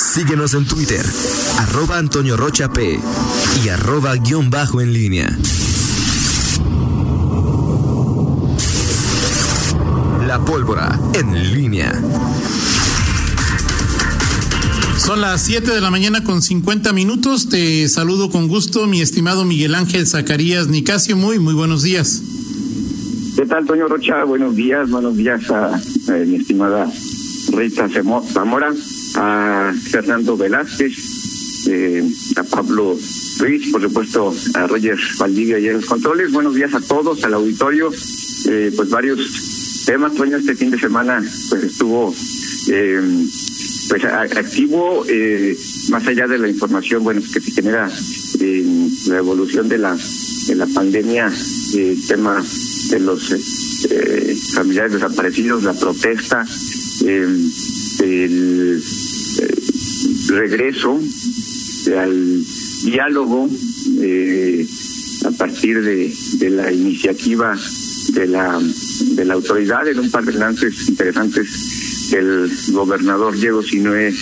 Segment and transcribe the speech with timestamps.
[0.00, 1.04] Síguenos en Twitter,
[1.58, 2.98] arroba Antonio Rocha P
[3.62, 5.38] y arroba guion bajo en línea.
[10.26, 11.92] La pólvora en línea.
[14.96, 17.50] Son las 7 de la mañana con 50 minutos.
[17.50, 21.14] Te saludo con gusto, mi estimado Miguel Ángel Zacarías Nicasio.
[21.14, 22.22] Muy, muy buenos días.
[23.36, 24.24] ¿Qué tal, Antonio Rocha?
[24.24, 25.80] Buenos días, buenos días a,
[26.26, 26.90] mi estimada
[27.52, 27.88] Rita
[28.32, 28.72] Zamora,
[29.14, 32.98] a Fernando Velázquez, eh, a Pablo
[33.38, 36.32] Ruiz, por supuesto a Roger Valdivia y en los controles.
[36.32, 37.90] Buenos días a todos, al auditorio.
[38.48, 42.14] Eh, pues varios temas, Toño, este fin de semana pues estuvo
[42.68, 43.26] eh,
[43.88, 45.56] pues activo, eh,
[45.88, 47.90] más allá de la información bueno que se genera
[48.38, 49.96] en la evolución de la
[50.46, 51.32] de la pandemia,
[51.74, 52.42] el tema
[52.90, 53.32] de los
[53.90, 56.46] eh, familiares desaparecidos, la protesta,
[58.00, 58.82] el
[60.28, 61.00] regreso
[61.96, 62.44] al
[62.84, 63.48] diálogo
[65.24, 67.58] a partir de, de la iniciativa
[68.12, 68.60] de la
[69.14, 74.12] de la autoridad en un par de lances interesantes el gobernador Diego Sinué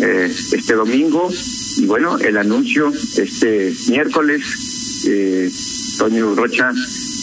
[0.00, 1.30] eh, este domingo.
[1.76, 5.50] Y bueno el anuncio este miércoles eh,
[5.98, 6.72] Toño Rocha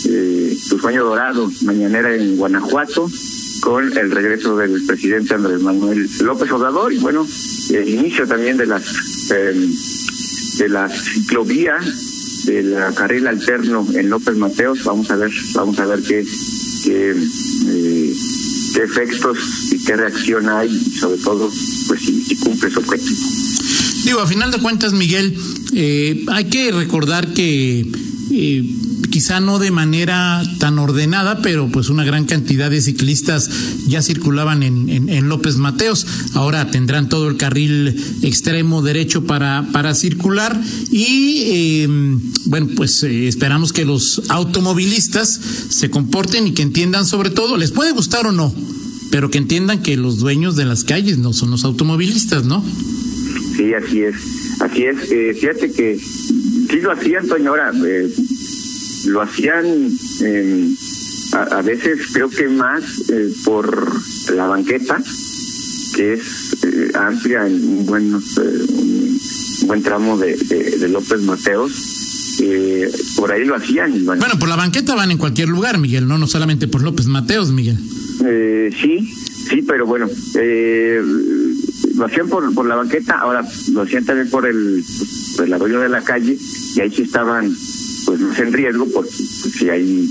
[0.07, 3.09] eh, tu sueño dorado mañanera en Guanajuato
[3.65, 7.27] con el regreso del presidente Andrés Manuel López Obrador y bueno
[7.71, 8.83] el inicio también de las
[9.31, 9.73] em,
[10.59, 11.77] de la ciclovía
[12.43, 16.23] de la carril alterno en López Mateos vamos a ver vamos a ver qué
[16.83, 17.15] qué,
[17.67, 18.13] eh,
[18.75, 19.37] qué efectos
[19.71, 21.51] y qué reacción hay y sobre todo
[21.87, 23.27] pues si, cumple su objetivo.
[24.03, 25.35] Digo, a final de cuentas, Miguel,
[25.73, 27.83] eh, hay que recordar que
[28.31, 28.63] eh,
[29.15, 33.49] quizá no de manera tan ordenada, pero pues una gran cantidad de ciclistas
[33.87, 36.05] ya circulaban en, en, López Mateos.
[36.33, 40.59] Ahora tendrán todo el carril extremo derecho para, para circular
[40.91, 45.39] y em, bueno, pues eh, esperamos que los automovilistas
[45.69, 48.53] se comporten y que entiendan sobre todo, les puede gustar o no,
[49.11, 52.61] pero que entiendan que los dueños de las calles no son los automovilistas, ¿no?
[53.55, 54.15] Sí, así es.
[54.59, 55.09] Así es.
[55.09, 57.71] Eh, fíjate que sí lo hacían, señora.
[57.85, 58.09] Eh,
[59.05, 59.65] lo hacían
[60.21, 60.69] eh,
[61.33, 63.91] a, veces creo que más eh, por
[64.33, 65.01] la banqueta
[65.95, 69.19] que es eh, amplia en un buen un
[69.67, 71.71] buen tramo de, de, López Mateos
[73.15, 74.23] por ahí lo hacían bueno.
[74.39, 77.77] por la banqueta van en cualquier lugar Miguel no no solamente por López Mateos Miguel
[78.81, 79.13] sí
[79.49, 80.07] sí pero bueno
[81.95, 84.83] lo hacían por, por la banqueta ahora lo hacían también por el
[85.35, 86.37] por el arroyo de la calle
[86.75, 87.55] y ahí sí estaban
[88.17, 90.09] pues en riesgo porque si ahí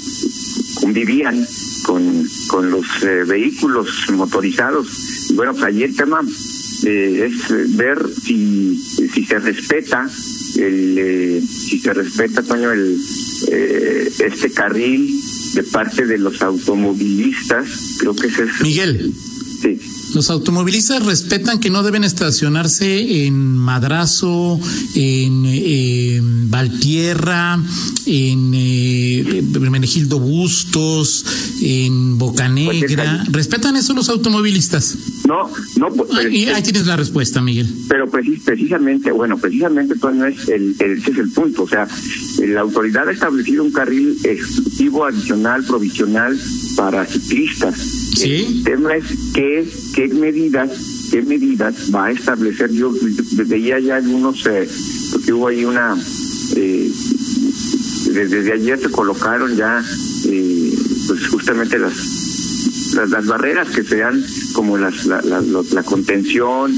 [0.75, 1.47] convivían
[1.85, 5.31] con, con los eh, vehículos motorizados.
[5.31, 6.21] Y bueno, pues allí el tema
[6.85, 8.77] eh, es ver si,
[9.13, 10.09] si se respeta
[10.57, 12.99] el eh, si se respeta Toño el
[13.47, 15.21] este carril
[15.55, 17.97] de parte de los automovilistas.
[17.99, 19.13] Creo que ese es Miguel.
[19.61, 19.81] Sí
[20.15, 24.61] los automovilistas respetan que no deben estacionarse en Madrazo,
[24.95, 27.59] en Valtierra,
[28.07, 31.25] en eh, Menegildo Bustos,
[31.61, 33.23] en Bocanegra.
[33.25, 34.97] Pues ¿Respetan eso los automovilistas?
[35.27, 35.89] No, no.
[35.93, 37.69] Pues, y ahí tienes la respuesta, Miguel.
[37.89, 41.65] Pero precisamente, bueno, precisamente no es el, ese es el punto.
[41.65, 41.89] O sea,
[42.39, 46.39] la autoridad ha establecido un carril exclusivo, adicional, provisional
[46.77, 48.04] para ciclistas.
[48.23, 49.05] El tema es
[49.35, 50.71] qué, qué medidas
[51.15, 52.73] qué medidas va a establecer.
[52.73, 52.93] Yo,
[53.47, 54.69] veía ya algunos, eh,
[55.13, 55.97] porque hubo ahí una,
[56.57, 56.91] eh,
[58.11, 59.85] desde, ayer se colocaron ya,
[60.27, 60.75] eh,
[61.07, 61.95] pues justamente las,
[63.09, 64.25] las, barreras que sean
[64.55, 66.75] como las, la, la, contención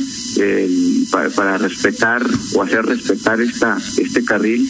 [1.10, 4.68] para, para, respetar o hacer respetar esta este carril.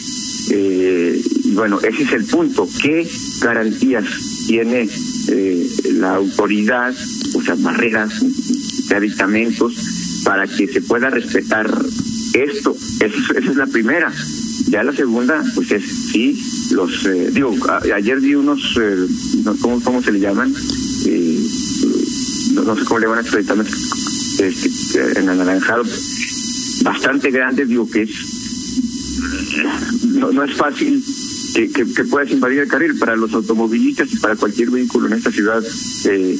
[0.49, 2.69] y bueno, ese es el punto.
[2.81, 3.05] ¿Qué
[3.41, 4.05] garantías
[4.47, 4.87] tiene
[5.93, 6.93] la autoridad,
[7.33, 8.13] o sea, barreras
[8.87, 9.73] de aditamentos
[10.23, 11.69] para que se pueda respetar
[12.33, 12.75] esto.
[12.99, 14.11] Esa, es la primera.
[14.69, 17.55] Ya la segunda, pues es sí, los, eh, digo,
[17.95, 19.07] ayer vi unos, eh,
[19.61, 20.53] ¿cómo, ¿cómo se le llaman?
[21.05, 21.39] Eh,
[22.53, 25.83] no, sé cómo le van a aditamentos este, en anaranjado,
[26.83, 28.11] bastante grandes, digo que es,
[30.03, 31.01] no, no es fácil
[31.65, 32.97] que, que, puedas invadir el carril.
[32.99, 35.63] Para los automovilistas y para cualquier vehículo en esta ciudad
[36.05, 36.37] eh,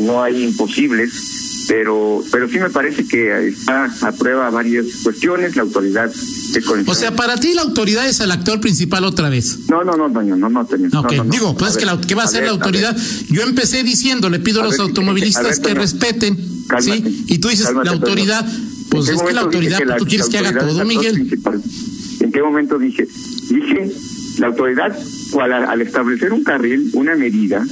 [0.00, 5.56] no hay imposibles pero pero sí me parece que está a prueba varias cuestiones.
[5.56, 6.10] La autoridad
[6.86, 9.68] o sea para ti la autoridad es el actor principal otra vez.
[9.68, 10.64] No no no no no no, no,
[11.24, 12.96] digo pues que qué va a, ser la autoridad.
[13.30, 16.36] yo empecé diciendo le pido a, los automovilistas que respeten
[16.80, 18.46] sí y tú dices la autoridad
[18.90, 21.28] Pues es que la autoridad, tú quieres que haga todo, Miguel.
[22.20, 23.06] ¿En qué momento dije?
[23.50, 23.92] Dije,
[24.38, 24.96] la autoridad,
[25.40, 27.64] al, al establecer un carril, una medida,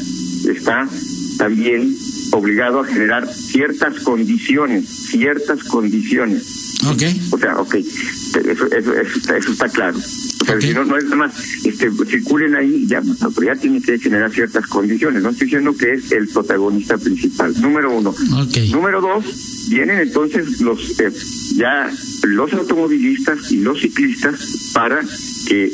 [0.48, 0.88] está
[1.36, 1.94] también
[2.32, 6.74] obligado a generar ciertas condiciones, ciertas condiciones.
[6.86, 7.02] Ok.
[7.30, 9.96] O sea, ok, eso, eso, eso, está, claro.
[9.96, 11.34] O sea, si no, no es nada más,
[11.64, 15.22] este, circulen ahí, ya la autoridad tiene que generar ciertas condiciones.
[15.22, 17.54] No estoy diciendo que es el protagonista principal.
[17.60, 18.14] Número uno.
[18.46, 18.70] Okay.
[18.70, 19.24] Número dos,
[19.70, 21.12] vienen entonces los eh,
[21.54, 21.90] ya
[22.24, 25.00] los automovilistas y los ciclistas para
[25.46, 25.70] que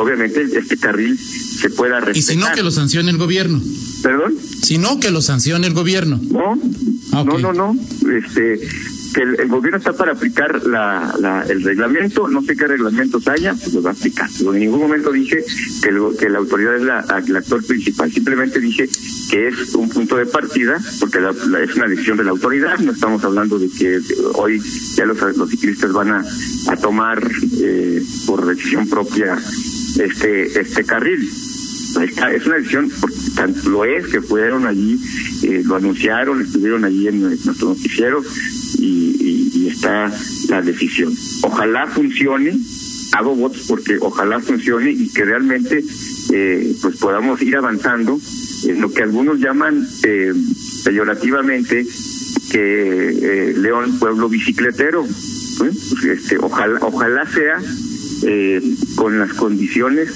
[0.00, 2.16] obviamente este carril se pueda respetar.
[2.16, 3.60] Y si no, que lo sancione el gobierno.
[4.02, 4.34] ¿Perdón?
[4.62, 6.20] Si no, que lo sancione el gobierno.
[6.30, 6.56] No,
[7.24, 7.76] no, no, no.
[8.10, 8.60] Este,
[9.14, 13.54] que el, gobierno está para aplicar la, la, el reglamento, no sé qué reglamentos haya,
[13.54, 14.28] pues lo va a aplicar.
[14.40, 15.42] en ningún momento dije
[15.82, 18.88] que, que la autoridad es la, el actor principal, simplemente dije
[19.30, 23.22] que es un punto de partida, porque es una decisión de la autoridad, no estamos
[23.24, 24.00] hablando de que
[24.34, 24.60] hoy
[24.96, 26.24] ya los, los ciclistas van a,
[26.68, 27.22] a tomar
[27.58, 29.38] eh, por decisión propia
[29.98, 31.20] este, este carril.
[31.24, 32.90] Es una decisión,
[33.36, 35.00] tanto lo es, que fueron allí,
[35.42, 38.20] eh, lo anunciaron, estuvieron allí en nuestro noticiero
[38.78, 40.12] y, y, está
[40.48, 41.14] la decisión.
[41.42, 42.58] Ojalá funcione,
[43.12, 45.84] hago votos porque ojalá funcione y que realmente
[46.32, 48.18] eh, pues podamos ir avanzando
[48.66, 50.32] en lo que algunos llaman eh,
[50.84, 51.86] peyorativamente
[52.50, 55.06] que eh, León pueblo bicicletero.
[55.58, 57.60] Pues, este, ojalá, ojalá sea
[58.26, 58.60] eh,
[58.96, 60.10] con las condiciones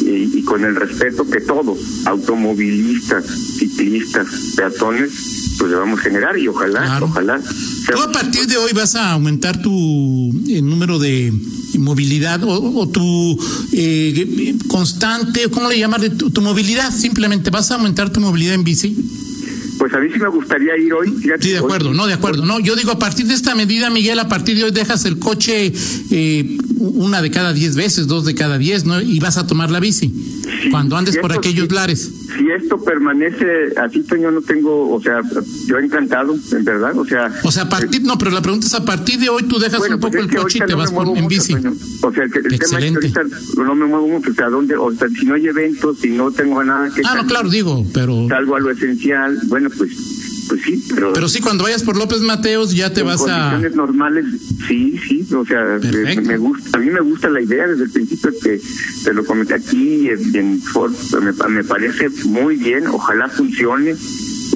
[0.00, 3.24] y, con el respeto que todos, automovilistas,
[3.58, 4.26] ciclistas,
[4.56, 7.40] peatones, pues debamos generar y ojalá, ojalá.
[7.40, 11.32] ¿Tú a partir de hoy vas a aumentar tu el número de
[11.78, 13.38] movilidad o, tu
[13.72, 16.02] eh, constante, ¿cómo le llamas?
[16.16, 18.96] Tu, tu movilidad, simplemente vas a aumentar tu movilidad en bici.
[19.78, 21.14] Pues a mí sí me gustaría ir hoy.
[21.40, 22.44] Sí, de acuerdo, no, de acuerdo.
[22.44, 25.18] No, yo digo, a partir de esta medida, Miguel, a partir de hoy dejas el
[25.18, 25.72] coche
[26.10, 29.00] eh, una de cada diez veces, dos de cada diez, ¿no?
[29.00, 30.12] Y vas a tomar la bici
[30.70, 32.10] cuando andes por aquellos lares.
[32.36, 35.20] Si esto permanece así, pues yo no tengo, o sea,
[35.66, 37.32] yo encantado, en verdad, o sea.
[37.42, 39.80] O sea, a partir, no, pero la pregunta es, a partir de hoy tú dejas
[39.88, 41.54] un poco el coche y te vas en bici.
[42.02, 43.22] O sea, el, tema es que ahorita
[43.56, 46.30] no me muevo mucho, o sea, ¿dónde, o sea, si no hay eventos, si no
[46.30, 47.02] tengo nada que...
[47.04, 48.28] Ah, no, claro, digo, pero...
[48.28, 50.17] Salgo a lo esencial, bueno, pues
[50.48, 51.12] pues sí, pero...
[51.12, 53.50] Pero sí, cuando vayas por López Mateos ya te vas a...
[53.50, 54.24] condiciones normales,
[54.66, 55.78] sí, sí, o sea,
[56.22, 58.60] me, gusta, a mí me gusta la idea desde el principio que
[59.04, 60.92] te lo comenté aquí en, en Ford,
[61.22, 63.94] me, me parece muy bien, ojalá funcione,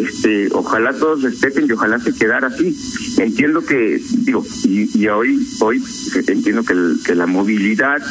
[0.01, 2.77] este, ojalá todos respeten y ojalá se quedara así.
[3.19, 5.83] Entiendo que, digo, y, y hoy, hoy
[6.27, 6.75] entiendo que,
[7.05, 8.03] que la movilidad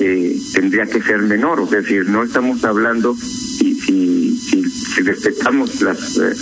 [0.00, 6.18] eh, tendría que ser menor, es decir, no estamos hablando si, si, si, respetamos las,
[6.18, 6.34] eh,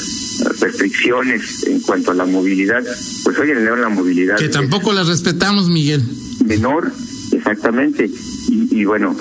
[0.60, 2.82] restricciones en cuanto a la movilidad,
[3.24, 4.36] pues hoy en la movilidad...
[4.36, 6.02] Que tampoco las respetamos, Miguel.
[6.44, 6.92] Menor,
[7.32, 8.10] exactamente.
[8.48, 9.16] Y, y bueno,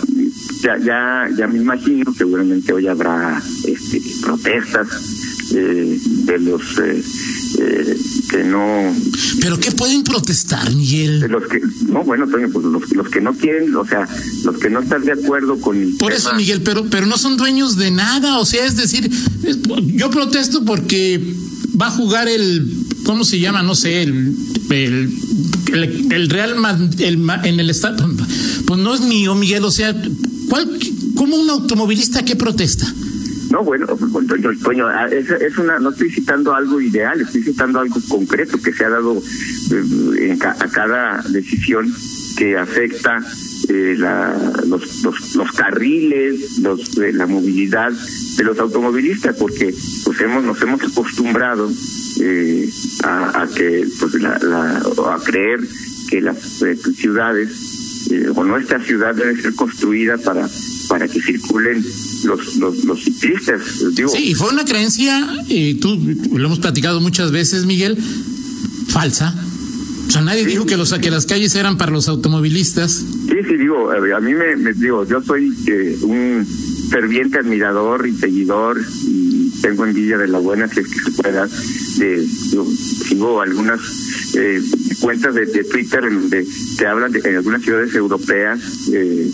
[0.62, 4.88] ya, ya, ya me imagino, seguramente hoy habrá este, protestas
[5.54, 7.04] eh, de los eh,
[7.60, 7.98] eh,
[8.30, 8.94] que no.
[9.42, 11.22] ¿Pero qué pueden protestar, Miguel?
[11.22, 14.08] De los que, no, bueno, Toño, pues los, los que no quieren, o sea,
[14.44, 15.98] los que no están de acuerdo con.
[15.98, 19.10] Por eso, Miguel, pero, pero no son dueños de nada, o sea, es decir,
[19.96, 21.22] yo protesto porque
[21.80, 22.68] va a jugar el.
[23.04, 23.64] ¿Cómo se llama?
[23.64, 24.36] No sé, el.
[24.70, 26.56] El, el, Real
[27.00, 28.10] el, en el estado.
[28.66, 29.94] Pues no es mío, Miguel, o sea,
[30.48, 30.80] ¿cuál,
[31.16, 32.94] ¿cómo un automovilista que protesta?
[33.52, 33.86] No, bueno,
[34.88, 38.90] ah, es, una, no estoy citando algo ideal, estoy citando algo concreto que se ha
[38.90, 39.22] dado
[40.18, 41.94] eh, a cada decisión
[42.38, 43.20] que afecta
[43.68, 44.34] eh, la,
[44.68, 47.92] los, los, carriles, los, eh, la movilidad
[48.38, 51.70] de los automovilistas, porque pues hemos, nos hemos acostumbrado
[53.04, 55.60] a, que, pues, la, la, a creer
[56.10, 56.38] que las
[56.96, 60.48] ciudades o nuestra ciudad debe ser construida para
[60.92, 61.82] para que circulen
[62.26, 63.62] los, los, ciclistas.
[63.96, 64.10] Digo.
[64.10, 65.98] Sí, fue una creencia, y tú
[66.34, 67.98] lo hemos platicado muchas veces, Miguel,
[68.90, 69.34] falsa.
[70.10, 72.92] O sea, nadie dijo que, los, que las calles eran para los automovilistas.
[72.92, 76.46] Sí, sí, digo, a mí me, digo, yo soy eh, un
[76.90, 81.48] ferviente admirador y seguidor y tengo envidia de la buena que, que se pueda.
[82.00, 83.80] De, sigo algunas
[84.36, 84.62] eh,
[85.00, 86.46] cuentas de, Twitter en donde
[86.78, 88.60] te hablan de, en algunas ciudades europeas
[88.92, 89.32] eh,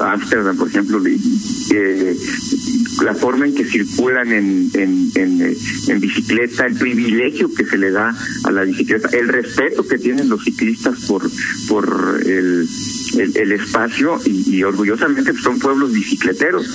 [0.00, 1.00] Amsterdam, por ejemplo,
[3.02, 8.64] la forma en que circulan en, bicicleta, el privilegio que se le da a la
[8.64, 11.22] bicicleta, el respeto que tienen los ciclistas por,
[11.68, 12.68] por el,
[13.34, 16.66] el, espacio y, orgullosamente son pueblos bicicleteros.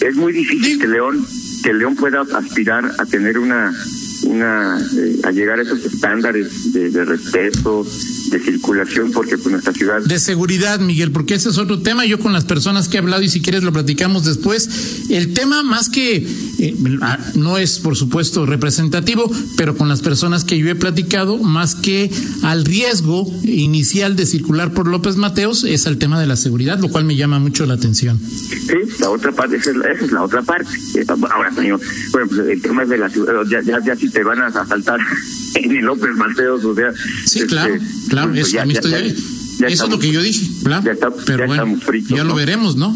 [0.00, 1.24] Es muy difícil que León,
[1.62, 3.72] que León pueda aspirar a tener una
[4.24, 7.84] una eh, a llegar a esos estándares de respeto,
[8.32, 10.00] de circulación, porque pues nuestra ciudad...
[10.00, 12.06] De seguridad, Miguel, porque ese es otro tema.
[12.06, 15.62] Yo con las personas que he hablado, y si quieres lo platicamos después, el tema
[15.62, 16.26] más que
[16.58, 21.38] eh, ah, no es, por supuesto, representativo, pero con las personas que yo he platicado,
[21.38, 22.10] más que
[22.42, 26.88] al riesgo inicial de circular por López Mateos, es el tema de la seguridad, lo
[26.88, 28.18] cual me llama mucho la atención.
[28.18, 30.70] Sí, la otra parte, esa es la, esa es la otra parte.
[30.94, 31.80] Eh, Ahora, señor,
[32.12, 34.46] bueno, pues el tema es de la ciudad, ya, ya, ya si te van a
[34.46, 34.98] asaltar
[35.54, 36.92] en el López Mateos, o sea...
[37.26, 37.74] Sí, este, claro,
[38.08, 40.84] claro, eso, ya- ya- ya- es lo que yo dije, claro.
[40.84, 42.34] ya está- pero bueno, fritos, ya lo ¿no?
[42.34, 42.94] veremos, ¿no?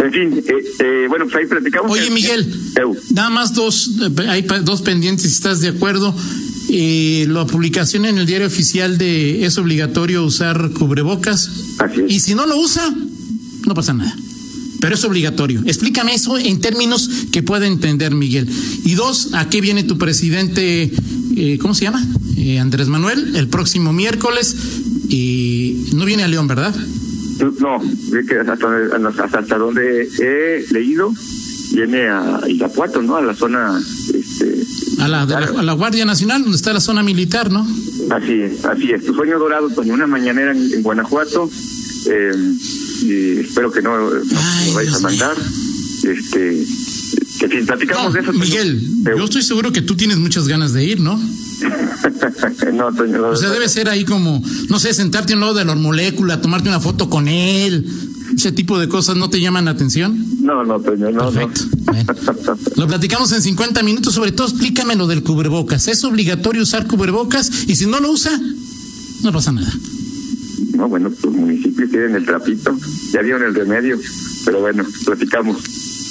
[0.00, 1.90] En fin, eh, eh, bueno, pues ahí platicamos.
[1.90, 2.46] Oye, Miguel,
[2.80, 2.96] Eu.
[3.14, 6.14] nada más dos, eh, hay dos pendientes, si estás de acuerdo.
[6.70, 11.50] Eh, la publicación en el diario oficial de es obligatorio usar cubrebocas.
[11.78, 12.12] Así es.
[12.12, 12.94] Y si no lo usa,
[13.66, 14.14] no pasa nada.
[14.80, 15.62] Pero es obligatorio.
[15.66, 18.48] Explícame eso en términos que pueda entender, Miguel.
[18.84, 20.92] Y dos, ¿a qué viene tu presidente,
[21.38, 22.04] eh, ¿cómo se llama?
[22.36, 24.54] Eh, Andrés Manuel, el próximo miércoles.
[25.08, 26.74] Y no viene a León, ¿verdad?
[27.60, 31.12] No, hasta, hasta, hasta donde he leído,
[31.72, 33.16] viene a Irapuato, ¿no?
[33.16, 33.80] A la zona.
[34.12, 34.62] Este,
[35.00, 37.66] A la, de la- a la Guardia Nacional, donde está la zona militar, ¿no?
[38.10, 39.04] Así es, así es.
[39.04, 41.48] Tu sueño dorado, Toño, una mañanera en, en Guanajuato.
[42.10, 42.32] eh,
[43.02, 45.36] y espero que no, no Ay, vayas a mandar.
[46.02, 46.64] Este,
[47.38, 48.32] que si platicamos No, de eso.
[48.32, 51.16] Miguel, yo estoy seguro que tú tienes muchas ganas de ir, ¿no?
[52.72, 55.54] no, Toño, no, O sea, debe ser ahí como, no sé, sentarte a un lado
[55.54, 57.86] de la molécula, tomarte una foto con él.
[58.36, 60.24] Ese tipo de cosas no te llaman la atención.
[60.42, 61.30] no, no, Toño, no.
[61.30, 61.62] Perfecto.
[61.64, 61.92] no.
[61.92, 62.12] Bueno.
[62.76, 65.88] Lo platicamos en 50 minutos, sobre todo explícame lo del cubrebocas.
[65.88, 67.50] ¿Es obligatorio usar cubrebocas?
[67.66, 68.38] Y si no lo usa,
[69.22, 69.72] no pasa nada.
[70.74, 72.76] No, bueno, tus municipios tienen el trapito,
[73.12, 73.98] ya dieron el remedio,
[74.44, 75.56] pero bueno, platicamos.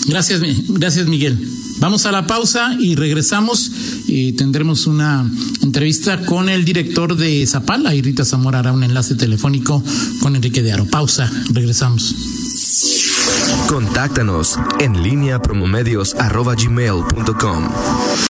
[0.07, 1.37] Gracias, gracias Miguel.
[1.79, 3.71] Vamos a la pausa y regresamos
[4.07, 5.29] y tendremos una
[5.61, 9.83] entrevista con el director de Zapala y Rita Zamora hará un enlace telefónico
[10.21, 10.85] con Enrique de Aro.
[10.85, 12.15] Pausa, regresamos.
[13.67, 16.15] Contáctanos en línea promomedios